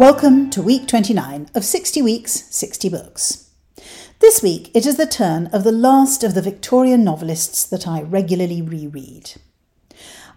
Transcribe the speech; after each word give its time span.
Welcome 0.00 0.48
to 0.52 0.62
week 0.62 0.88
29 0.88 1.50
of 1.54 1.62
60 1.62 2.00
Weeks, 2.00 2.32
60 2.32 2.88
Books. 2.88 3.50
This 4.20 4.42
week 4.42 4.70
it 4.72 4.86
is 4.86 4.96
the 4.96 5.04
turn 5.04 5.48
of 5.48 5.62
the 5.62 5.72
last 5.72 6.24
of 6.24 6.32
the 6.32 6.40
Victorian 6.40 7.04
novelists 7.04 7.66
that 7.66 7.86
I 7.86 8.00
regularly 8.00 8.62
reread. 8.62 9.32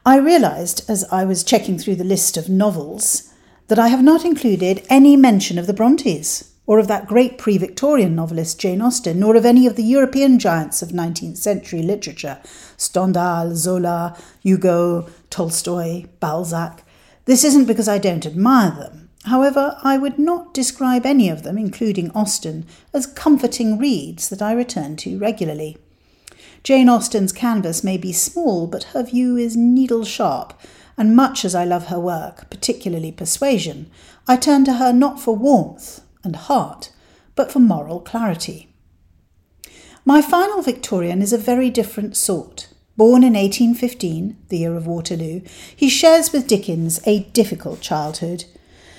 I 0.05 0.17
realised 0.17 0.83
as 0.89 1.05
I 1.13 1.23
was 1.23 1.45
checking 1.45 1.77
through 1.79 1.95
the 1.95 2.03
list 2.03 2.35
of 2.35 2.49
novels 2.49 3.33
that 3.69 3.79
I 3.79 3.87
have 3.87 4.03
not 4.03 4.25
included 4.25 4.85
any 4.89 5.15
mention 5.15 5.57
of 5.57 5.65
the 5.65 5.73
Brontes, 5.73 6.51
or 6.65 6.77
of 6.77 6.89
that 6.89 7.07
great 7.07 7.37
pre 7.37 7.57
Victorian 7.57 8.15
novelist 8.15 8.59
Jane 8.59 8.81
Austen, 8.81 9.17
nor 9.21 9.37
of 9.37 9.45
any 9.45 9.65
of 9.65 9.77
the 9.77 9.83
European 9.83 10.39
giants 10.39 10.81
of 10.81 10.89
19th 10.89 11.37
century 11.37 11.81
literature 11.81 12.41
Stendhal, 12.75 13.55
Zola, 13.55 14.17
Hugo, 14.41 15.07
Tolstoy, 15.29 16.07
Balzac. 16.19 16.83
This 17.23 17.45
isn't 17.45 17.63
because 17.63 17.87
I 17.87 17.97
don't 17.97 18.25
admire 18.25 18.71
them. 18.71 19.02
However, 19.25 19.77
I 19.83 19.97
would 19.97 20.19
not 20.19 20.53
describe 20.53 21.05
any 21.05 21.29
of 21.29 21.43
them, 21.43 21.57
including 21.57 22.11
Austen, 22.11 22.65
as 22.93 23.07
comforting 23.07 23.77
reads 23.77 24.29
that 24.29 24.41
I 24.41 24.51
return 24.51 24.95
to 24.97 25.17
regularly. 25.17 25.77
Jane 26.63 26.89
Austen's 26.89 27.31
canvas 27.31 27.83
may 27.83 27.97
be 27.97 28.13
small, 28.13 28.67
but 28.67 28.83
her 28.85 29.03
view 29.03 29.37
is 29.37 29.55
needle 29.57 30.05
sharp, 30.05 30.53
and 30.97 31.15
much 31.15 31.43
as 31.43 31.55
I 31.55 31.65
love 31.65 31.87
her 31.87 31.99
work, 31.99 32.49
particularly 32.49 33.11
Persuasion, 33.11 33.89
I 34.27 34.37
turn 34.37 34.63
to 34.65 34.73
her 34.73 34.93
not 34.93 35.19
for 35.19 35.35
warmth 35.35 36.01
and 36.23 36.35
heart, 36.35 36.91
but 37.35 37.51
for 37.51 37.59
moral 37.59 37.99
clarity. 37.99 38.69
My 40.05 40.21
final 40.21 40.61
Victorian 40.61 41.21
is 41.21 41.33
a 41.33 41.37
very 41.37 41.69
different 41.69 42.15
sort. 42.15 42.67
Born 42.95 43.23
in 43.23 43.33
1815, 43.33 44.37
the 44.49 44.57
year 44.59 44.75
of 44.75 44.85
Waterloo, 44.85 45.41
he 45.75 45.89
shares 45.89 46.31
with 46.31 46.47
Dickens 46.47 46.99
a 47.05 47.23
difficult 47.31 47.81
childhood. 47.81 48.45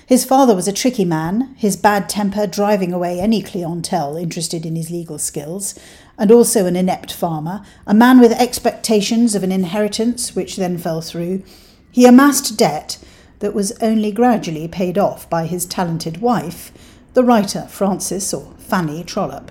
His 0.07 0.25
father 0.25 0.55
was 0.55 0.69
a 0.69 0.73
tricky 0.73 1.05
man, 1.05 1.55
his 1.57 1.77
bad 1.77 2.09
temper 2.11 2.47
driving 2.47 2.93
away 2.93 3.21
any 3.21 3.43
clientele 3.43 4.17
interested 4.17 4.67
in 4.67 4.77
his 4.77 4.91
legal 4.91 5.19
skills, 5.19 5.79
and 6.19 6.31
also 6.31 6.67
an 6.67 6.77
inept 6.77 7.13
farmer, 7.13 7.65
a 7.87 7.95
man 7.95 8.21
with 8.21 8.33
expectations 8.33 9.35
of 9.35 9.43
an 9.43 9.51
inheritance 9.51 10.37
which 10.37 10.57
then 10.57 10.77
fell 10.77 11.01
through. 11.01 11.43
He 11.91 12.05
amassed 12.05 12.59
debt 12.59 12.99
that 13.39 13.55
was 13.55 13.73
only 13.81 14.13
gradually 14.13 14.69
paid 14.69 14.99
off 14.99 15.29
by 15.31 15.47
his 15.47 15.65
talented 15.65 16.21
wife, 16.21 16.73
the 17.15 17.25
writer 17.25 17.63
Frances 17.71 18.35
or 18.35 18.53
Fanny 18.59 19.05
Trollope. 19.05 19.51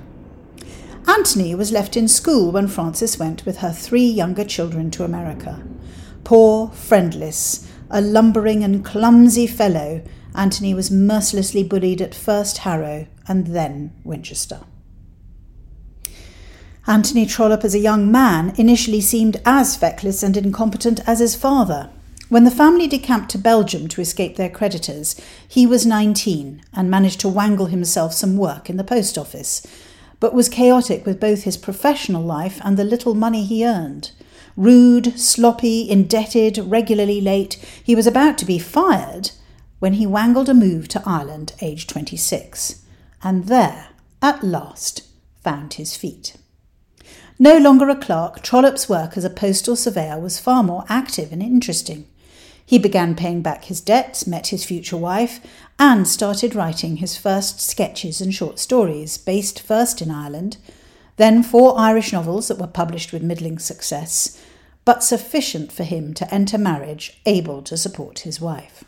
Anthony 1.07 1.55
was 1.55 1.71
left 1.71 1.97
in 1.97 2.07
school 2.07 2.51
when 2.51 2.67
Frances 2.67 3.17
went 3.17 3.45
with 3.45 3.57
her 3.57 3.71
three 3.71 4.05
younger 4.05 4.45
children 4.45 4.91
to 4.91 5.03
America. 5.03 5.63
Poor, 6.23 6.69
friendless, 6.69 7.67
a 7.89 8.01
lumbering 8.01 8.63
and 8.63 8.85
clumsy 8.85 9.47
fellow, 9.47 10.01
Anthony 10.35 10.73
was 10.73 10.91
mercilessly 10.91 11.63
bullied 11.63 12.01
at 12.01 12.15
first 12.15 12.59
Harrow 12.59 13.07
and 13.27 13.47
then 13.47 13.93
Winchester. 14.03 14.61
Anthony 16.85 17.25
Trollope, 17.25 17.63
as 17.63 17.75
a 17.75 17.79
young 17.79 18.11
man, 18.11 18.53
initially 18.57 18.99
seemed 18.99 19.41
as 19.45 19.77
feckless 19.77 20.21
and 20.21 20.35
incompetent 20.35 20.99
as 21.07 21.19
his 21.19 21.35
father. 21.35 21.89
When 22.29 22.43
the 22.43 22.51
family 22.51 22.87
decamped 22.87 23.29
to 23.31 23.37
Belgium 23.37 23.87
to 23.89 24.01
escape 24.01 24.35
their 24.35 24.49
creditors, 24.49 25.19
he 25.47 25.65
was 25.65 25.85
19 25.85 26.61
and 26.73 26.89
managed 26.89 27.19
to 27.21 27.29
wangle 27.29 27.67
himself 27.67 28.13
some 28.13 28.35
work 28.35 28.69
in 28.69 28.77
the 28.77 28.83
post 28.83 29.17
office 29.17 29.65
but 30.23 30.33
was 30.33 30.47
chaotic 30.47 31.05
with 31.05 31.19
both 31.19 31.43
his 31.43 31.57
professional 31.57 32.23
life 32.23 32.61
and 32.63 32.77
the 32.77 32.85
little 32.85 33.13
money 33.13 33.43
he 33.43 33.67
earned. 33.67 34.11
Rude, 34.55 35.19
sloppy, 35.19 35.89
indebted, 35.89 36.57
regularly 36.59 37.19
late, 37.19 37.55
he 37.83 37.93
was 37.93 38.07
about 38.07 38.37
to 38.37 38.45
be 38.45 38.57
fired 38.57 39.31
when 39.83 39.95
he 39.95 40.05
wangled 40.05 40.47
a 40.47 40.53
move 40.53 40.87
to 40.87 41.03
Ireland, 41.05 41.51
aged 41.59 41.89
26, 41.89 42.83
and 43.21 43.47
there, 43.47 43.89
at 44.21 44.41
last, 44.41 45.05
found 45.43 45.73
his 45.73 45.97
feet. 45.97 46.37
No 47.37 47.57
longer 47.57 47.89
a 47.89 47.95
clerk, 47.97 48.41
Trollope's 48.41 48.87
work 48.87 49.17
as 49.17 49.25
a 49.25 49.29
postal 49.29 49.75
surveyor 49.75 50.21
was 50.21 50.39
far 50.39 50.63
more 50.63 50.85
active 50.87 51.33
and 51.33 51.43
interesting. 51.43 52.07
He 52.65 52.79
began 52.79 53.13
paying 53.13 53.41
back 53.41 53.65
his 53.65 53.81
debts, 53.81 54.25
met 54.25 54.47
his 54.47 54.63
future 54.63 54.95
wife, 54.95 55.41
and 55.77 56.07
started 56.07 56.55
writing 56.55 56.95
his 56.95 57.17
first 57.17 57.59
sketches 57.59 58.21
and 58.21 58.33
short 58.33 58.59
stories, 58.59 59.17
based 59.17 59.61
first 59.61 60.01
in 60.01 60.09
Ireland, 60.09 60.55
then 61.17 61.43
four 61.43 61.77
Irish 61.77 62.13
novels 62.13 62.47
that 62.47 62.57
were 62.57 62.67
published 62.67 63.11
with 63.11 63.21
middling 63.21 63.59
success, 63.59 64.41
but 64.85 65.03
sufficient 65.03 65.73
for 65.73 65.83
him 65.83 66.13
to 66.13 66.33
enter 66.33 66.57
marriage 66.57 67.19
able 67.25 67.61
to 67.63 67.75
support 67.75 68.19
his 68.19 68.39
wife. 68.39 68.85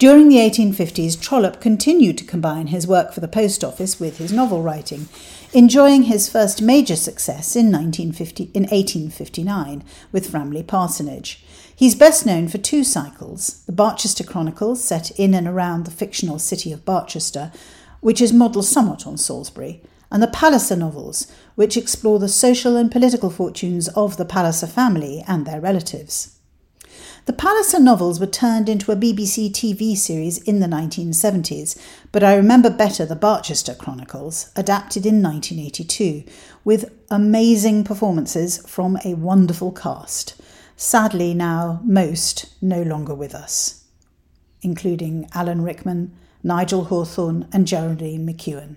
During 0.00 0.30
the 0.30 0.36
1850s, 0.36 1.20
Trollope 1.20 1.60
continued 1.60 2.16
to 2.16 2.24
combine 2.24 2.68
his 2.68 2.86
work 2.86 3.12
for 3.12 3.20
the 3.20 3.28
post 3.28 3.62
office 3.62 4.00
with 4.00 4.16
his 4.16 4.32
novel 4.32 4.62
writing, 4.62 5.10
enjoying 5.52 6.04
his 6.04 6.26
first 6.26 6.62
major 6.62 6.96
success 6.96 7.54
in, 7.54 7.66
1950, 7.66 8.44
in 8.54 8.62
1859 8.62 9.84
with 10.10 10.30
Framley 10.30 10.62
Parsonage. 10.62 11.44
He's 11.76 11.94
best 11.94 12.24
known 12.24 12.48
for 12.48 12.56
two 12.56 12.82
cycles 12.82 13.62
the 13.66 13.72
Barchester 13.72 14.24
Chronicles, 14.24 14.82
set 14.82 15.10
in 15.20 15.34
and 15.34 15.46
around 15.46 15.84
the 15.84 15.90
fictional 15.90 16.38
city 16.38 16.72
of 16.72 16.86
Barchester, 16.86 17.52
which 18.00 18.22
is 18.22 18.32
modelled 18.32 18.64
somewhat 18.64 19.06
on 19.06 19.18
Salisbury, 19.18 19.82
and 20.10 20.22
the 20.22 20.28
Palliser 20.28 20.76
novels, 20.76 21.30
which 21.56 21.76
explore 21.76 22.18
the 22.18 22.26
social 22.26 22.74
and 22.74 22.90
political 22.90 23.28
fortunes 23.28 23.88
of 23.88 24.16
the 24.16 24.24
Palliser 24.24 24.66
family 24.66 25.22
and 25.28 25.44
their 25.44 25.60
relatives. 25.60 26.39
The 27.26 27.32
Palliser 27.34 27.78
novels 27.78 28.18
were 28.18 28.26
turned 28.26 28.68
into 28.68 28.90
a 28.90 28.96
BBC 28.96 29.50
TV 29.50 29.94
series 29.94 30.38
in 30.38 30.60
the 30.60 30.66
1970s, 30.66 31.78
but 32.12 32.24
I 32.24 32.34
remember 32.34 32.70
better 32.70 33.04
the 33.04 33.14
Barchester 33.14 33.74
Chronicles, 33.74 34.50
adapted 34.56 35.04
in 35.04 35.22
1982, 35.22 36.24
with 36.64 36.90
amazing 37.10 37.84
performances 37.84 38.66
from 38.66 38.96
a 39.04 39.14
wonderful 39.14 39.70
cast. 39.70 40.40
Sadly, 40.76 41.34
now 41.34 41.80
most 41.84 42.54
no 42.62 42.82
longer 42.82 43.14
with 43.14 43.34
us, 43.34 43.84
including 44.62 45.28
Alan 45.34 45.60
Rickman, 45.60 46.16
Nigel 46.42 46.84
Hawthorne, 46.84 47.46
and 47.52 47.66
Geraldine 47.66 48.26
McEwan. 48.26 48.76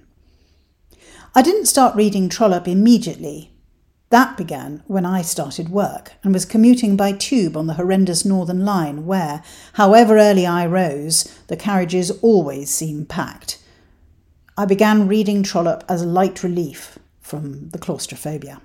I 1.34 1.42
didn't 1.42 1.68
start 1.68 1.96
reading 1.96 2.28
Trollope 2.28 2.68
immediately, 2.68 3.53
that 4.14 4.38
began 4.38 4.84
when 4.86 5.08
I 5.08 5.24
started 5.24 5.70
work 5.70 6.14
and 6.24 6.36
was 6.36 6.46
commuting 6.46 6.96
by 6.96 7.14
tube 7.14 7.58
on 7.58 7.66
the 7.66 7.74
horrendous 7.74 8.24
Northern 8.24 8.64
Line, 8.64 9.08
where, 9.08 9.42
however 9.74 10.20
early 10.20 10.46
I 10.46 10.68
rose, 10.68 11.24
the 11.48 11.58
carriages 11.58 12.12
always 12.22 12.70
seemed 12.70 13.10
packed. 13.10 13.58
I 14.56 14.66
began 14.66 15.08
reading 15.08 15.42
Trollope 15.42 15.84
as 15.90 16.06
light 16.06 16.44
relief 16.44 17.00
from 17.22 17.70
the 17.70 17.80
claustrophobia. 17.80 18.62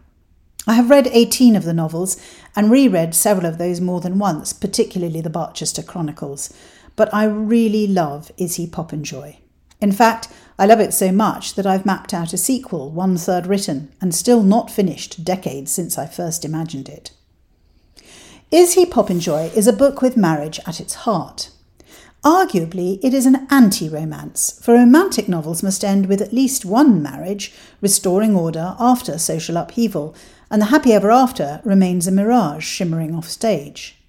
I 0.66 0.74
have 0.74 0.90
read 0.90 1.06
18 1.06 1.56
of 1.56 1.64
the 1.64 1.72
novels 1.72 2.20
and 2.54 2.70
reread 2.70 3.14
several 3.14 3.46
of 3.46 3.56
those 3.56 3.80
more 3.80 4.02
than 4.02 4.18
once, 4.18 4.52
particularly 4.52 5.22
the 5.22 5.30
Barchester 5.30 5.82
Chronicles, 5.82 6.52
but 6.94 7.12
I 7.14 7.24
really 7.24 7.86
love 7.86 8.30
Is 8.36 8.56
He 8.56 8.66
Popenjoy. 8.66 9.38
In 9.80 9.92
fact, 9.92 10.28
I 10.58 10.66
love 10.66 10.80
it 10.80 10.92
so 10.92 11.12
much 11.12 11.54
that 11.54 11.66
I've 11.66 11.86
mapped 11.86 12.12
out 12.12 12.32
a 12.32 12.36
sequel, 12.36 12.90
one 12.90 13.16
third 13.16 13.46
written, 13.46 13.92
and 14.00 14.12
still 14.12 14.42
not 14.42 14.70
finished 14.70 15.24
decades 15.24 15.70
since 15.70 15.96
I 15.96 16.06
first 16.06 16.44
imagined 16.44 16.88
it. 16.88 17.12
Is 18.50 18.74
He 18.74 18.84
Popenjoy 18.84 19.54
is 19.54 19.68
a 19.68 19.72
book 19.72 20.02
with 20.02 20.16
marriage 20.16 20.58
at 20.66 20.80
its 20.80 20.94
heart. 20.94 21.50
Arguably, 22.24 22.98
it 23.04 23.14
is 23.14 23.26
an 23.26 23.46
anti 23.50 23.88
romance, 23.88 24.58
for 24.60 24.74
romantic 24.74 25.28
novels 25.28 25.62
must 25.62 25.84
end 25.84 26.06
with 26.06 26.20
at 26.20 26.32
least 26.32 26.64
one 26.64 27.00
marriage, 27.00 27.54
restoring 27.80 28.34
order 28.34 28.74
after 28.80 29.16
social 29.18 29.56
upheaval, 29.56 30.16
and 30.50 30.60
the 30.60 30.66
happy 30.66 30.92
ever 30.92 31.12
after 31.12 31.60
remains 31.62 32.08
a 32.08 32.10
mirage 32.10 32.64
shimmering 32.64 33.14
off 33.14 33.28
stage. 33.28 34.02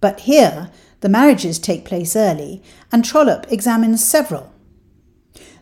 But 0.00 0.20
here, 0.20 0.70
the 1.00 1.10
marriages 1.10 1.58
take 1.58 1.84
place 1.84 2.16
early, 2.16 2.62
and 2.90 3.04
Trollope 3.04 3.52
examines 3.52 4.02
several 4.02 4.53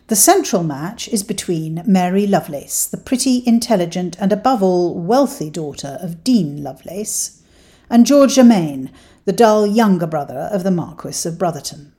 the 0.07 0.15
central 0.15 0.63
match 0.63 1.07
is 1.07 1.23
between 1.23 1.81
Mary 1.85 2.27
Lovelace, 2.27 2.85
the 2.85 2.97
pretty, 2.97 3.41
intelligent, 3.45 4.17
and 4.19 4.33
above 4.33 4.61
all 4.61 4.93
wealthy 4.99 5.49
daughter 5.49 5.97
of 6.01 6.23
Dean 6.23 6.61
Lovelace, 6.61 7.41
and 7.89 8.05
George 8.05 8.35
Germain, 8.35 8.91
the 9.25 9.31
dull 9.31 9.65
younger 9.65 10.07
brother 10.07 10.49
of 10.51 10.63
the 10.63 10.71
Marquis 10.71 11.27
of 11.27 11.37
Brotherton. 11.37 11.93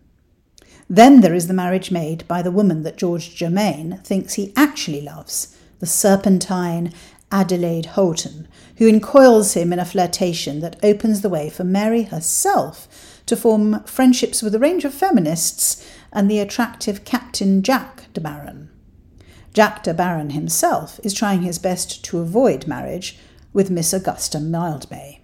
Then 0.89 1.23
there 1.23 1.35
is 1.35 1.47
the 1.47 1.55
marriage 1.55 1.91
made 1.91 2.29
by 2.29 2.43
the 2.43 2.51
woman 2.51 2.83
that 2.83 2.99
George 2.99 3.35
Germain 3.35 4.01
thinks 4.05 4.35
he 4.35 4.53
actually 4.55 5.01
loves, 5.01 5.57
the 5.79 5.87
serpentine 5.87 6.93
Adelaide 7.33 7.87
Houghton, 7.87 8.47
who 8.77 8.87
encoils 8.87 9.55
him 9.55 9.73
in 9.73 9.79
a 9.79 9.85
flirtation 9.85 10.61
that 10.61 10.77
opens 10.83 11.23
the 11.23 11.31
way 11.31 11.49
for 11.49 11.65
Mary 11.65 12.03
herself 12.03 13.21
to 13.27 13.37
form 13.37 13.83
friendships 13.85 14.43
with 14.43 14.55
a 14.55 14.59
range 14.59 14.85
of 14.85 14.93
feminists 14.93 15.85
and 16.15 16.31
the 16.31 16.39
attractive 16.39 17.05
Captain 17.05 17.63
Jack 17.63 18.05
de 18.15 18.21
Baron. 18.21 18.71
Jack 19.53 19.83
de 19.83 19.93
Baron 19.93 20.31
himself 20.31 20.99
is 21.03 21.13
trying 21.13 21.43
his 21.43 21.59
best 21.59 22.05
to 22.05 22.21
avoid 22.21 22.67
marriage 22.67 23.19
with 23.53 23.71
Miss 23.71 23.93
Augusta 23.93 24.39
Mildmay. 24.39 25.19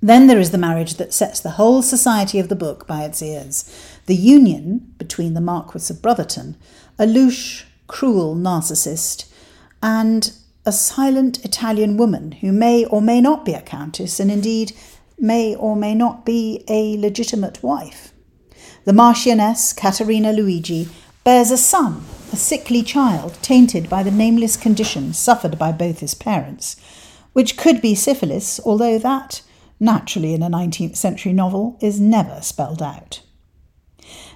Then 0.00 0.26
there 0.26 0.38
is 0.38 0.50
the 0.50 0.58
marriage 0.58 0.94
that 0.94 1.14
sets 1.14 1.40
the 1.40 1.52
whole 1.52 1.80
society 1.82 2.38
of 2.38 2.48
the 2.48 2.56
book 2.56 2.86
by 2.86 3.04
its 3.04 3.22
ears 3.22 3.70
The 4.06 4.16
union 4.16 4.94
between 4.98 5.34
the 5.34 5.40
Marquis 5.40 5.92
of 5.92 6.02
Brotherton, 6.02 6.56
a 6.98 7.06
louche, 7.06 7.64
cruel 7.86 8.34
narcissist, 8.34 9.30
and 9.82 10.32
a 10.66 10.72
silent 10.72 11.44
Italian 11.44 11.96
woman 11.96 12.32
who 12.32 12.52
may 12.52 12.84
or 12.86 13.02
may 13.02 13.20
not 13.20 13.44
be 13.44 13.52
a 13.52 13.60
countess 13.60 14.18
and 14.18 14.30
indeed 14.30 14.72
may 15.18 15.54
or 15.54 15.76
may 15.76 15.94
not 15.94 16.24
be 16.24 16.64
a 16.68 16.98
legitimate 16.98 17.62
wife. 17.62 18.13
The 18.84 18.92
Marchioness 18.92 19.72
Caterina 19.72 20.32
Luigi 20.32 20.88
bears 21.22 21.50
a 21.50 21.56
son, 21.56 22.04
a 22.32 22.36
sickly 22.36 22.82
child 22.82 23.38
tainted 23.40 23.88
by 23.88 24.02
the 24.02 24.10
nameless 24.10 24.56
condition 24.56 25.14
suffered 25.14 25.58
by 25.58 25.72
both 25.72 26.00
his 26.00 26.14
parents, 26.14 26.76
which 27.32 27.56
could 27.56 27.80
be 27.80 27.94
syphilis, 27.94 28.60
although 28.64 28.98
that, 28.98 29.40
naturally 29.80 30.34
in 30.34 30.42
a 30.42 30.50
19th 30.50 30.96
century 30.96 31.32
novel, 31.32 31.78
is 31.80 31.98
never 31.98 32.40
spelled 32.42 32.82
out. 32.82 33.22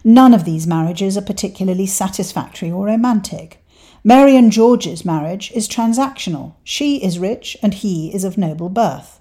None 0.02 0.32
of 0.32 0.44
these 0.44 0.66
marriages 0.66 1.18
are 1.18 1.22
particularly 1.22 1.86
satisfactory 1.86 2.70
or 2.70 2.86
romantic. 2.86 3.62
Mary 4.04 4.36
and 4.36 4.50
George's 4.50 5.04
marriage 5.04 5.52
is 5.52 5.68
transactional. 5.68 6.54
She 6.64 7.02
is 7.02 7.18
rich 7.18 7.56
and 7.62 7.74
he 7.74 8.14
is 8.14 8.24
of 8.24 8.38
noble 8.38 8.70
birth. 8.70 9.20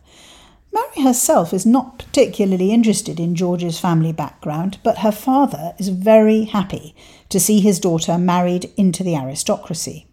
Mary 0.77 1.07
herself 1.07 1.53
is 1.53 1.65
not 1.65 1.97
particularly 1.97 2.71
interested 2.71 3.19
in 3.19 3.33
George's 3.33 3.79
family 3.79 4.11
background, 4.11 4.77
but 4.83 4.99
her 4.99 5.11
father 5.11 5.73
is 5.79 5.87
very 5.89 6.43
happy 6.43 6.95
to 7.29 7.39
see 7.39 7.59
his 7.59 7.79
daughter 7.79 8.15
married 8.15 8.71
into 8.77 9.03
the 9.03 9.15
aristocracy. 9.15 10.05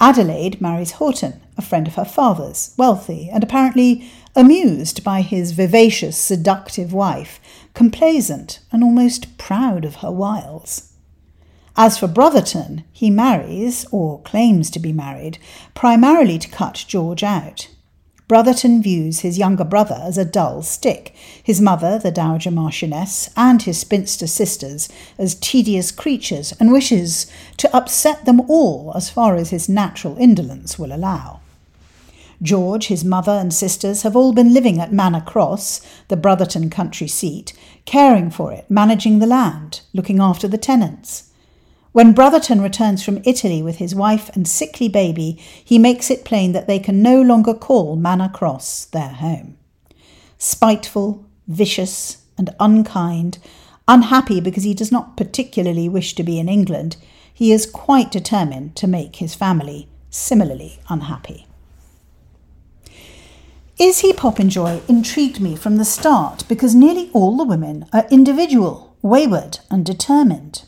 Adelaide 0.00 0.60
marries 0.60 0.92
Houghton, 0.92 1.40
a 1.56 1.62
friend 1.62 1.86
of 1.86 1.94
her 1.94 2.04
father's, 2.04 2.74
wealthy, 2.76 3.30
and 3.30 3.44
apparently 3.44 4.10
amused 4.34 5.04
by 5.04 5.20
his 5.20 5.52
vivacious, 5.52 6.16
seductive 6.16 6.92
wife, 6.92 7.38
complacent 7.72 8.58
and 8.72 8.82
almost 8.82 9.38
proud 9.38 9.84
of 9.84 9.96
her 9.96 10.10
wiles. 10.10 10.92
As 11.76 11.98
for 11.98 12.08
Brotherton, 12.08 12.82
he 12.90 13.10
marries, 13.10 13.86
or 13.92 14.22
claims 14.22 14.70
to 14.70 14.80
be 14.80 14.92
married, 14.92 15.38
primarily 15.72 16.36
to 16.40 16.48
cut 16.48 16.84
George 16.88 17.22
out. 17.22 17.68
Brotherton 18.28 18.82
views 18.82 19.20
his 19.20 19.38
younger 19.38 19.64
brother 19.64 20.00
as 20.02 20.16
a 20.16 20.24
dull 20.24 20.62
stick, 20.62 21.14
his 21.42 21.60
mother, 21.60 21.98
the 21.98 22.10
Dowager 22.10 22.50
Marchioness, 22.50 23.28
and 23.36 23.62
his 23.62 23.78
spinster 23.78 24.26
sisters 24.26 24.88
as 25.18 25.34
tedious 25.34 25.90
creatures, 25.90 26.52
and 26.58 26.72
wishes 26.72 27.26
to 27.58 27.76
upset 27.76 28.24
them 28.24 28.40
all 28.48 28.92
as 28.94 29.10
far 29.10 29.36
as 29.36 29.50
his 29.50 29.68
natural 29.68 30.16
indolence 30.18 30.78
will 30.78 30.94
allow. 30.94 31.40
George, 32.40 32.86
his 32.86 33.04
mother, 33.04 33.32
and 33.32 33.54
sisters 33.54 34.02
have 34.02 34.16
all 34.16 34.32
been 34.32 34.52
living 34.52 34.80
at 34.80 34.92
Manor 34.92 35.20
Cross, 35.20 35.80
the 36.08 36.16
Brotherton 36.16 36.70
country 36.70 37.06
seat, 37.06 37.52
caring 37.84 38.30
for 38.30 38.52
it, 38.52 38.64
managing 38.68 39.18
the 39.18 39.26
land, 39.26 39.82
looking 39.92 40.20
after 40.20 40.48
the 40.48 40.58
tenants. 40.58 41.31
When 41.92 42.14
Brotherton 42.14 42.62
returns 42.62 43.04
from 43.04 43.20
Italy 43.24 43.62
with 43.62 43.76
his 43.76 43.94
wife 43.94 44.34
and 44.34 44.48
sickly 44.48 44.88
baby, 44.88 45.38
he 45.62 45.78
makes 45.78 46.10
it 46.10 46.24
plain 46.24 46.52
that 46.52 46.66
they 46.66 46.78
can 46.78 47.02
no 47.02 47.20
longer 47.20 47.52
call 47.52 47.96
Manor 47.96 48.30
Cross 48.30 48.86
their 48.86 49.10
home. 49.10 49.58
Spiteful, 50.38 51.26
vicious, 51.46 52.22
and 52.38 52.54
unkind, 52.58 53.38
unhappy 53.86 54.40
because 54.40 54.64
he 54.64 54.72
does 54.72 54.90
not 54.90 55.18
particularly 55.18 55.86
wish 55.86 56.14
to 56.14 56.22
be 56.22 56.38
in 56.38 56.48
England, 56.48 56.96
he 57.32 57.52
is 57.52 57.66
quite 57.66 58.10
determined 58.10 58.74
to 58.76 58.86
make 58.86 59.16
his 59.16 59.34
family 59.34 59.86
similarly 60.08 60.78
unhappy. 60.88 61.46
Is 63.78 64.00
He 64.00 64.12
Popenjoy 64.12 64.80
intrigued 64.88 65.40
me 65.40 65.56
from 65.56 65.76
the 65.76 65.84
start 65.84 66.44
because 66.48 66.74
nearly 66.74 67.10
all 67.12 67.36
the 67.36 67.44
women 67.44 67.86
are 67.92 68.06
individual, 68.10 68.96
wayward, 69.02 69.58
and 69.70 69.84
determined. 69.84 70.64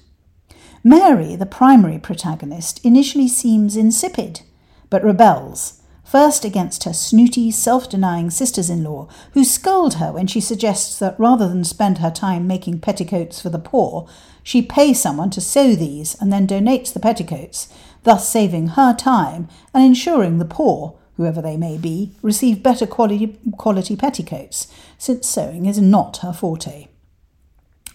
Mary, 0.86 1.34
the 1.34 1.46
primary 1.46 1.98
protagonist, 1.98 2.78
initially 2.84 3.26
seems 3.26 3.74
insipid, 3.74 4.42
but 4.90 5.02
rebels, 5.02 5.80
first 6.04 6.44
against 6.44 6.84
her 6.84 6.92
snooty, 6.92 7.50
self 7.50 7.88
denying 7.88 8.28
sisters 8.28 8.68
in 8.68 8.84
law, 8.84 9.08
who 9.32 9.42
scold 9.42 9.94
her 9.94 10.12
when 10.12 10.26
she 10.26 10.42
suggests 10.42 10.98
that 10.98 11.18
rather 11.18 11.48
than 11.48 11.64
spend 11.64 11.98
her 11.98 12.10
time 12.10 12.46
making 12.46 12.78
petticoats 12.80 13.40
for 13.40 13.48
the 13.48 13.58
poor, 13.58 14.06
she 14.42 14.60
pay 14.60 14.92
someone 14.92 15.30
to 15.30 15.40
sew 15.40 15.74
these 15.74 16.20
and 16.20 16.30
then 16.30 16.46
donates 16.46 16.92
the 16.92 17.00
petticoats, 17.00 17.72
thus 18.02 18.28
saving 18.28 18.66
her 18.68 18.92
time 18.92 19.48
and 19.72 19.82
ensuring 19.82 20.36
the 20.36 20.44
poor, 20.44 20.98
whoever 21.16 21.40
they 21.40 21.56
may 21.56 21.78
be, 21.78 22.12
receive 22.20 22.62
better 22.62 22.86
quality, 22.86 23.38
quality 23.56 23.96
petticoats, 23.96 24.68
since 24.98 25.26
sewing 25.26 25.64
is 25.64 25.80
not 25.80 26.18
her 26.18 26.34
forte. 26.34 26.88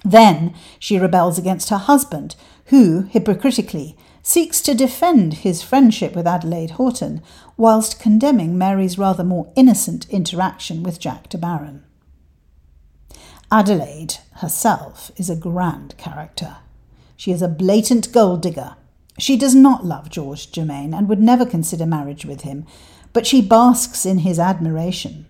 Then 0.03 0.55
she 0.79 0.97
rebels 0.97 1.37
against 1.37 1.69
her 1.69 1.77
husband, 1.77 2.35
who, 2.69 3.01
hypocritically, 3.09 3.97
seeks 4.21 4.61
to 4.61 4.75
defend 4.75 5.35
his 5.35 5.63
friendship 5.63 6.15
with 6.15 6.27
Adelaide 6.27 6.71
Houghton, 6.71 7.21
whilst 7.57 7.99
condemning 7.99 8.57
Mary's 8.57 8.97
rather 8.97 9.23
more 9.23 9.51
innocent 9.55 10.07
interaction 10.09 10.83
with 10.83 10.99
Jack 10.99 11.29
De 11.29 11.37
Baron. 11.37 11.83
Adelaide 13.51 14.17
herself 14.35 15.11
is 15.17 15.29
a 15.29 15.35
grand 15.35 15.97
character. 15.97 16.57
She 17.17 17.31
is 17.31 17.41
a 17.41 17.47
blatant 17.47 18.11
gold 18.11 18.43
digger. 18.43 18.75
She 19.17 19.35
does 19.35 19.55
not 19.55 19.85
love 19.85 20.09
George 20.09 20.51
Germain 20.51 20.93
and 20.93 21.09
would 21.09 21.19
never 21.19 21.45
consider 21.45 21.85
marriage 21.85 22.23
with 22.23 22.41
him, 22.41 22.65
but 23.13 23.25
she 23.25 23.41
basks 23.41 24.05
in 24.05 24.19
his 24.19 24.37
admiration. 24.37 25.25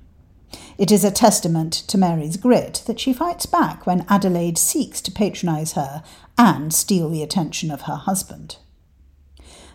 It 0.78 0.92
is 0.92 1.04
a 1.04 1.12
testament 1.12 1.74
to 1.74 1.98
Mary's 1.98 2.38
grit 2.38 2.84
that 2.88 3.00
she 3.00 3.14
fights 3.14 3.46
back 3.46 3.86
when 3.86 4.06
Adelaide 4.10 4.58
seeks 4.58 5.00
to 5.02 5.12
patronize 5.12 5.74
her 5.74 6.04
and 6.40 6.74
steal 6.74 7.10
the 7.10 7.22
attention 7.22 7.70
of 7.70 7.82
her 7.82 7.98
husband. 7.98 8.56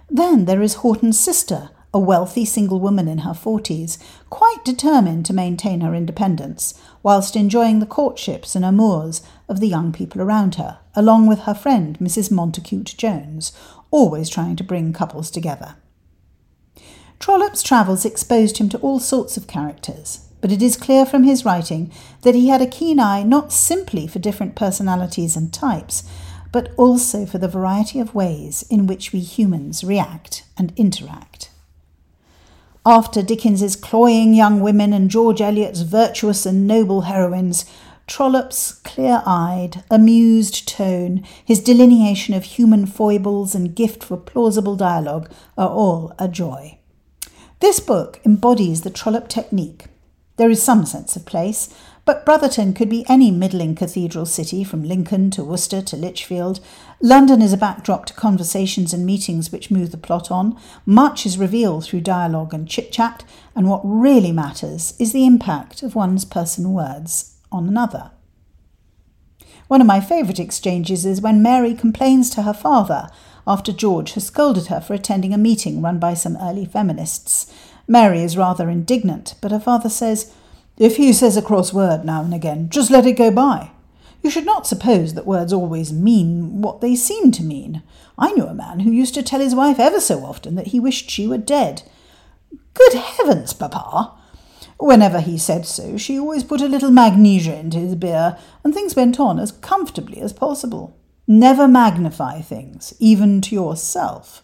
Then 0.08 0.46
there 0.46 0.62
is 0.62 0.76
Houghton's 0.76 1.20
sister, 1.20 1.68
a 1.92 1.98
wealthy 1.98 2.46
single 2.46 2.80
woman 2.80 3.06
in 3.06 3.18
her 3.18 3.34
forties, 3.34 3.98
quite 4.30 4.64
determined 4.64 5.26
to 5.26 5.34
maintain 5.34 5.82
her 5.82 5.94
independence, 5.94 6.72
whilst 7.02 7.36
enjoying 7.36 7.80
the 7.80 7.86
courtships 7.86 8.56
and 8.56 8.64
amours 8.64 9.22
of 9.46 9.60
the 9.60 9.68
young 9.68 9.92
people 9.92 10.22
around 10.22 10.54
her, 10.54 10.78
along 10.94 11.26
with 11.26 11.40
her 11.40 11.52
friend 11.52 11.98
Mrs. 11.98 12.30
Montacute 12.32 12.96
Jones, 12.96 13.52
always 13.90 14.30
trying 14.30 14.56
to 14.56 14.64
bring 14.64 14.94
couples 14.94 15.30
together. 15.30 15.76
Trollope's 17.20 17.62
travels 17.62 18.06
exposed 18.06 18.56
him 18.56 18.70
to 18.70 18.78
all 18.78 19.00
sorts 19.00 19.36
of 19.36 19.46
characters, 19.46 20.28
but 20.40 20.50
it 20.50 20.62
is 20.62 20.78
clear 20.78 21.04
from 21.04 21.24
his 21.24 21.44
writing 21.44 21.92
that 22.22 22.34
he 22.34 22.48
had 22.48 22.62
a 22.62 22.66
keen 22.66 22.98
eye 22.98 23.22
not 23.22 23.52
simply 23.52 24.06
for 24.06 24.18
different 24.18 24.54
personalities 24.54 25.36
and 25.36 25.52
types, 25.52 26.04
but 26.54 26.72
also 26.76 27.26
for 27.26 27.38
the 27.38 27.48
variety 27.48 27.98
of 27.98 28.14
ways 28.14 28.64
in 28.70 28.86
which 28.86 29.12
we 29.12 29.18
humans 29.18 29.82
react 29.82 30.44
and 30.56 30.72
interact. 30.76 31.50
After 32.86 33.24
Dickens's 33.24 33.74
cloying 33.74 34.34
young 34.34 34.60
women 34.60 34.92
and 34.92 35.10
George 35.10 35.40
Eliot's 35.40 35.80
virtuous 35.80 36.46
and 36.46 36.64
noble 36.64 37.00
heroines, 37.00 37.64
Trollope's 38.06 38.70
clear 38.84 39.20
eyed, 39.26 39.82
amused 39.90 40.68
tone, 40.68 41.24
his 41.44 41.58
delineation 41.58 42.34
of 42.34 42.44
human 42.44 42.86
foibles, 42.86 43.56
and 43.56 43.74
gift 43.74 44.04
for 44.04 44.16
plausible 44.16 44.76
dialogue 44.76 45.28
are 45.58 45.70
all 45.70 46.14
a 46.20 46.28
joy. 46.28 46.78
This 47.58 47.80
book 47.80 48.20
embodies 48.24 48.82
the 48.82 48.90
Trollope 48.90 49.26
technique 49.26 49.86
there 50.36 50.50
is 50.50 50.62
some 50.62 50.84
sense 50.84 51.14
of 51.14 51.26
place, 51.26 51.72
but 52.04 52.24
Brotherton 52.24 52.74
could 52.74 52.90
be 52.90 53.04
any 53.08 53.30
middling 53.30 53.74
cathedral 53.74 54.26
city 54.26 54.62
from 54.62 54.84
Lincoln 54.84 55.30
to 55.30 55.44
Worcester 55.44 55.80
to 55.82 55.96
Lichfield. 55.96 56.60
London 57.00 57.40
is 57.40 57.52
a 57.52 57.58
backdrop 57.58 58.06
to 58.06 58.14
conversations 58.14 58.92
and 58.92 59.06
meetings 59.06 59.50
which 59.50 59.70
move 59.70 59.90
the 59.90 59.96
plot 59.96 60.30
on. 60.30 60.58
Much 60.84 61.24
is 61.24 61.38
revealed 61.38 61.84
through 61.84 62.02
dialogue 62.02 62.52
and 62.52 62.68
chit 62.68 62.92
chat, 62.92 63.24
and 63.54 63.68
what 63.68 63.80
really 63.84 64.32
matters 64.32 64.94
is 64.98 65.12
the 65.12 65.26
impact 65.26 65.82
of 65.82 65.94
one's 65.94 66.24
person 66.24 66.72
words 66.72 67.36
on 67.50 67.66
another. 67.66 68.10
One 69.68 69.80
of 69.80 69.86
my 69.86 70.00
favourite 70.00 70.38
exchanges 70.38 71.06
is 71.06 71.22
when 71.22 71.42
Mary 71.42 71.74
complains 71.74 72.28
to 72.30 72.42
her 72.42 72.52
father 72.52 73.08
after 73.46 73.72
George 73.72 74.12
has 74.12 74.26
scolded 74.26 74.66
her 74.66 74.80
for 74.80 74.94
attending 74.94 75.32
a 75.32 75.38
meeting 75.38 75.80
run 75.80 75.98
by 75.98 76.14
some 76.14 76.36
early 76.36 76.66
feminists. 76.66 77.52
Mary 77.86 78.22
is 78.22 78.36
rather 78.36 78.68
indignant, 78.68 79.34
but 79.40 79.50
her 79.50 79.60
father 79.60 79.88
says, 79.88 80.32
If 80.76 80.96
he 80.96 81.12
says 81.12 81.36
a 81.36 81.42
cross 81.42 81.72
word 81.72 82.04
now 82.04 82.22
and 82.22 82.34
again, 82.34 82.68
just 82.68 82.90
let 82.90 83.06
it 83.06 83.12
go 83.12 83.30
by. 83.30 83.70
You 84.22 84.30
should 84.30 84.46
not 84.46 84.66
suppose 84.66 85.14
that 85.14 85.26
words 85.26 85.52
always 85.52 85.92
mean 85.92 86.62
what 86.62 86.80
they 86.80 86.96
seem 86.96 87.30
to 87.32 87.42
mean. 87.42 87.82
I 88.18 88.32
knew 88.32 88.46
a 88.46 88.54
man 88.54 88.80
who 88.80 88.90
used 88.90 89.14
to 89.14 89.22
tell 89.22 89.40
his 89.40 89.54
wife 89.54 89.78
ever 89.78 90.00
so 90.00 90.24
often 90.24 90.54
that 90.54 90.68
he 90.68 90.80
wished 90.80 91.10
she 91.10 91.28
were 91.28 91.38
dead. 91.38 91.82
Good 92.72 92.94
heavens, 92.94 93.52
papa! 93.52 94.12
Whenever 94.78 95.20
he 95.20 95.38
said 95.38 95.66
so, 95.66 95.96
she 95.96 96.18
always 96.18 96.42
put 96.42 96.60
a 96.60 96.68
little 96.68 96.90
magnesia 96.90 97.56
into 97.56 97.78
his 97.78 97.94
beer, 97.94 98.36
and 98.64 98.74
things 98.74 98.96
went 98.96 99.20
on 99.20 99.38
as 99.38 99.52
comfortably 99.52 100.20
as 100.20 100.32
possible. 100.32 100.96
Never 101.28 101.68
magnify 101.68 102.40
things, 102.40 102.94
even 102.98 103.40
to 103.42 103.54
yourself. 103.54 104.42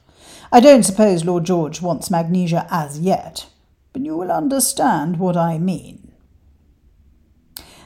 I 0.53 0.61
don't 0.61 0.85
suppose 0.85 1.25
Lord 1.25 1.45
George 1.45 1.83
wants 1.83 2.11
magnesia 2.11 2.67
as 2.71 3.01
yet, 3.01 3.49
but 3.93 4.03
you 4.03 4.17
will 4.17 4.31
understand 4.31 5.19
what 5.19 5.37
I 5.37 5.59
mean. 5.59 6.10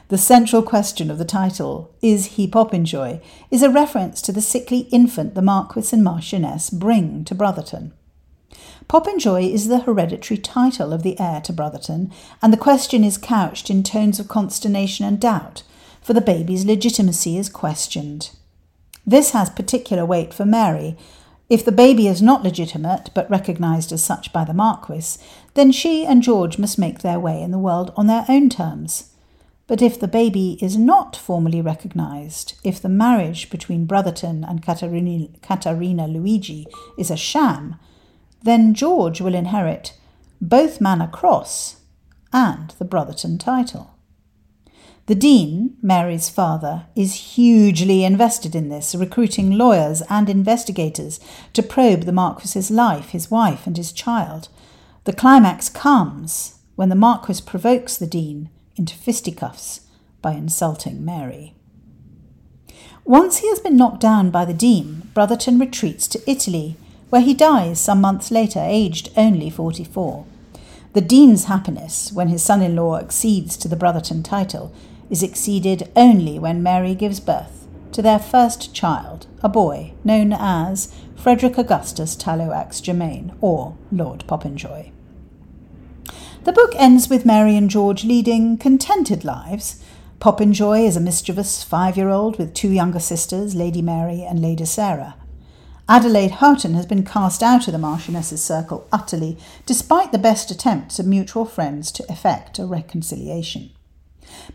The 0.07 0.17
central 0.19 0.61
question 0.61 1.09
of 1.09 1.17
the 1.17 1.25
title, 1.25 1.91
Is 1.99 2.37
He 2.37 2.47
Popenjoy, 2.47 3.21
is 3.49 3.63
a 3.63 3.71
reference 3.71 4.21
to 4.21 4.31
the 4.31 4.41
sickly 4.41 4.81
infant 4.91 5.33
the 5.33 5.41
Marquis 5.41 5.87
and 5.91 6.03
Marchioness 6.03 6.69
bring 6.69 7.25
to 7.25 7.33
Brotherton. 7.33 7.91
Popenjoy 8.87 9.51
is 9.51 9.67
the 9.67 9.79
hereditary 9.79 10.37
title 10.37 10.93
of 10.93 11.01
the 11.01 11.19
heir 11.19 11.41
to 11.41 11.51
Brotherton, 11.51 12.11
and 12.39 12.53
the 12.53 12.57
question 12.57 13.03
is 13.03 13.17
couched 13.17 13.71
in 13.71 13.81
tones 13.81 14.19
of 14.19 14.27
consternation 14.27 15.05
and 15.05 15.19
doubt, 15.19 15.63
for 16.03 16.13
the 16.13 16.21
baby's 16.21 16.65
legitimacy 16.65 17.35
is 17.39 17.49
questioned. 17.49 18.29
This 19.07 19.31
has 19.31 19.49
particular 19.49 20.05
weight 20.05 20.35
for 20.35 20.45
Mary. 20.45 20.97
If 21.49 21.65
the 21.65 21.71
baby 21.71 22.07
is 22.07 22.21
not 22.21 22.43
legitimate, 22.43 23.09
but 23.15 23.29
recognised 23.29 23.91
as 23.91 24.03
such 24.03 24.31
by 24.31 24.43
the 24.43 24.53
Marquis, 24.53 25.17
then 25.55 25.71
she 25.71 26.05
and 26.05 26.21
George 26.21 26.59
must 26.59 26.77
make 26.77 26.99
their 26.99 27.19
way 27.19 27.41
in 27.41 27.49
the 27.49 27.57
world 27.57 27.91
on 27.95 28.05
their 28.05 28.25
own 28.29 28.49
terms. 28.51 29.09
But 29.67 29.81
if 29.81 29.99
the 29.99 30.07
baby 30.07 30.59
is 30.61 30.77
not 30.77 31.15
formally 31.15 31.59
recognised, 31.59 32.53
if 32.63 32.79
the 32.79 32.89
marriage 32.89 33.49
between 33.49 33.87
Brotherton 33.87 34.43
and 34.43 34.61
Caterina, 34.61 36.07
Luigi 36.07 36.67
is 36.99 37.09
a 37.09 37.17
sham, 37.17 37.75
then 38.43 38.75
George 38.75 39.21
will 39.21 39.33
inherit 39.33 39.97
both 40.39 40.79
Manor 40.79 41.07
Cross 41.07 41.77
and 42.31 42.75
the 42.77 42.85
Brotherton 42.85 43.39
title. 43.39 43.95
The 45.07 45.15
Dean, 45.15 45.77
Mary's 45.81 46.29
father, 46.29 46.87
is 46.95 47.35
hugely 47.35 48.03
invested 48.03 48.55
in 48.55 48.69
this, 48.69 48.93
recruiting 48.93 49.51
lawyers 49.51 50.03
and 50.09 50.29
investigators 50.29 51.19
to 51.53 51.63
probe 51.63 52.01
the 52.01 52.11
Marquis's 52.11 52.69
life, 52.69 53.09
his 53.09 53.31
wife, 53.31 53.65
and 53.65 53.77
his 53.77 53.91
child. 53.91 54.49
The 55.05 55.13
climax 55.13 55.69
comes 55.69 56.55
when 56.75 56.89
the 56.89 56.95
Marquis 56.95 57.41
provokes 57.43 57.97
the 57.97 58.07
Dean 58.07 58.49
into 58.75 58.95
fisticuffs 58.95 59.81
by 60.21 60.33
insulting 60.33 61.03
Mary. 61.03 61.53
Once 63.03 63.37
he 63.37 63.49
has 63.49 63.59
been 63.59 63.77
knocked 63.77 63.99
down 63.99 64.31
by 64.31 64.43
the 64.45 64.53
Dean, 64.53 65.09
Brotherton 65.13 65.59
retreats 65.59 66.07
to 66.07 66.29
Italy 66.29 66.75
where 67.09 67.21
he 67.21 67.33
dies 67.33 67.79
some 67.79 68.01
months 68.01 68.31
later, 68.31 68.59
aged 68.61 69.09
only 69.15 69.49
44. 69.49 70.25
The 70.93 71.01
Dean's 71.01 71.45
happiness, 71.45 72.11
when 72.11 72.29
his 72.29 72.43
son 72.43 72.61
in 72.61 72.75
law 72.75 72.97
accedes 72.97 73.57
to 73.57 73.67
the 73.67 73.75
Brotherton 73.75 74.23
title, 74.23 74.73
is 75.09 75.21
exceeded 75.21 75.91
only 75.95 76.39
when 76.39 76.63
Mary 76.63 76.95
gives 76.95 77.19
birth 77.19 77.67
to 77.91 78.01
their 78.01 78.19
first 78.19 78.73
child, 78.73 79.27
a 79.43 79.49
boy 79.49 79.93
known 80.03 80.33
as 80.33 80.93
Frederick 81.15 81.57
Augustus 81.57 82.15
Tallowax 82.15 82.81
Germain, 82.81 83.33
or 83.39 83.77
Lord 83.91 84.25
Popenjoy. 84.27 84.91
The 86.45 86.53
book 86.53 86.73
ends 86.75 87.09
with 87.09 87.25
Mary 87.25 87.57
and 87.57 87.71
George 87.71 88.03
leading 88.03 88.59
contented 88.59 89.25
lives. 89.25 89.83
Popenjoy 90.19 90.85
is 90.85 90.95
a 90.95 90.99
mischievous 90.99 91.63
five 91.63 91.97
year 91.97 92.09
old 92.09 92.37
with 92.37 92.53
two 92.53 92.69
younger 92.69 92.99
sisters, 92.99 93.55
Lady 93.55 93.81
Mary 93.81 94.21
and 94.21 94.39
Lady 94.39 94.65
Sarah. 94.65 95.15
Adelaide 95.89 96.33
Houghton 96.33 96.75
has 96.75 96.85
been 96.85 97.03
cast 97.03 97.41
out 97.41 97.67
of 97.67 97.71
the 97.71 97.79
Marchioness's 97.79 98.43
circle 98.43 98.87
utterly, 98.91 99.39
despite 99.65 100.11
the 100.11 100.19
best 100.19 100.51
attempts 100.51 100.99
of 100.99 101.07
mutual 101.07 101.45
friends 101.45 101.91
to 101.93 102.05
effect 102.11 102.59
a 102.59 102.67
reconciliation. 102.67 103.71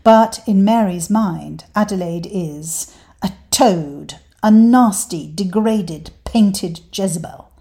But 0.01 0.39
in 0.47 0.63
Mary's 0.63 1.09
mind, 1.09 1.65
Adelaide 1.75 2.29
is 2.31 2.95
a 3.21 3.33
toad, 3.49 4.13
a 4.41 4.49
nasty, 4.49 5.29
degraded, 5.29 6.11
painted 6.23 6.79
Jezebel, 6.93 7.51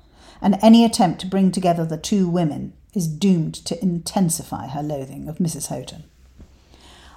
and 0.40 0.56
any 0.62 0.84
attempt 0.84 1.20
to 1.22 1.26
bring 1.26 1.50
together 1.50 1.84
the 1.84 1.98
two 1.98 2.28
women 2.28 2.74
is 2.94 3.06
doomed 3.06 3.54
to 3.54 3.80
intensify 3.82 4.66
her 4.68 4.82
loathing 4.82 5.28
of 5.28 5.38
Mrs. 5.38 5.68
Houghton. 5.68 6.04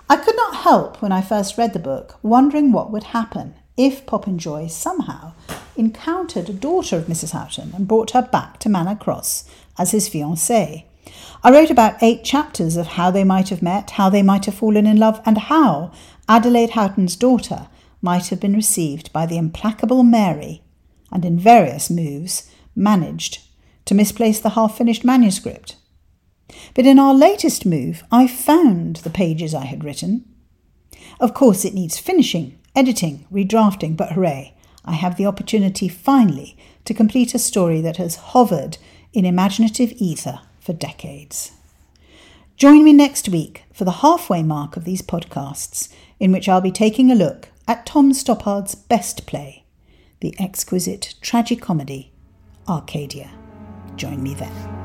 I 0.09 0.17
could 0.17 0.35
not 0.35 0.57
help, 0.57 1.01
when 1.01 1.11
I 1.11 1.21
first 1.21 1.57
read 1.57 1.73
the 1.73 1.79
book, 1.79 2.17
wondering 2.21 2.71
what 2.71 2.91
would 2.91 3.05
happen 3.05 3.55
if 3.77 4.05
Popenjoy 4.05 4.69
somehow 4.69 5.33
encountered 5.75 6.49
a 6.49 6.53
daughter 6.53 6.97
of 6.97 7.05
Mrs. 7.05 7.31
Houghton 7.31 7.71
and 7.73 7.87
brought 7.87 8.11
her 8.11 8.21
back 8.21 8.59
to 8.59 8.69
Manor 8.69 8.95
Cross 8.95 9.49
as 9.77 9.91
his 9.91 10.09
fiancée. 10.09 10.85
I 11.43 11.51
wrote 11.51 11.71
about 11.71 12.01
eight 12.01 12.23
chapters 12.23 12.77
of 12.77 12.87
how 12.87 13.11
they 13.11 13.23
might 13.23 13.49
have 13.49 13.61
met, 13.61 13.91
how 13.91 14.09
they 14.09 14.21
might 14.21 14.45
have 14.45 14.55
fallen 14.55 14.85
in 14.85 14.97
love, 14.97 15.21
and 15.25 15.37
how 15.37 15.91
Adelaide 16.29 16.71
Houghton's 16.71 17.15
daughter 17.15 17.67
might 18.01 18.27
have 18.27 18.39
been 18.39 18.53
received 18.53 19.11
by 19.11 19.25
the 19.25 19.37
implacable 19.37 20.03
Mary, 20.03 20.61
and 21.11 21.25
in 21.25 21.39
various 21.39 21.89
moves 21.89 22.49
managed 22.75 23.39
to 23.85 23.95
misplace 23.95 24.39
the 24.39 24.51
half 24.51 24.77
finished 24.77 25.03
manuscript. 25.03 25.75
But 26.73 26.85
in 26.85 26.99
our 26.99 27.13
latest 27.13 27.65
move, 27.65 28.03
I 28.11 28.27
found 28.27 28.97
the 28.97 29.09
pages 29.09 29.53
I 29.53 29.65
had 29.65 29.83
written. 29.83 30.25
Of 31.19 31.33
course, 31.33 31.65
it 31.65 31.73
needs 31.73 31.97
finishing, 31.97 32.59
editing, 32.75 33.25
redrafting, 33.31 33.95
but 33.97 34.13
hooray! 34.13 34.55
I 34.85 34.93
have 34.93 35.15
the 35.15 35.25
opportunity 35.25 35.87
finally 35.87 36.57
to 36.85 36.93
complete 36.93 37.33
a 37.33 37.39
story 37.39 37.79
that 37.81 37.97
has 37.97 38.15
hovered 38.15 38.77
in 39.13 39.25
imaginative 39.25 39.93
ether 39.97 40.41
for 40.59 40.73
decades. 40.73 41.51
Join 42.57 42.83
me 42.83 42.93
next 42.93 43.29
week 43.29 43.63
for 43.73 43.85
the 43.85 43.99
halfway 44.03 44.43
mark 44.43 44.75
of 44.77 44.83
these 44.83 45.01
podcasts, 45.01 45.89
in 46.19 46.31
which 46.31 46.47
I'll 46.47 46.61
be 46.61 46.71
taking 46.71 47.11
a 47.11 47.15
look 47.15 47.49
at 47.67 47.85
Tom 47.85 48.13
Stoppard's 48.13 48.75
best 48.75 49.25
play, 49.25 49.63
the 50.19 50.35
exquisite 50.39 51.15
tragicomedy 51.21 52.11
Arcadia. 52.67 53.42
Join 53.95 54.21
me 54.23 54.33
then. 54.33 54.82